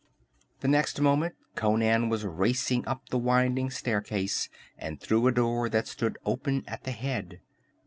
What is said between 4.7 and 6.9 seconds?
and through a door that stood open at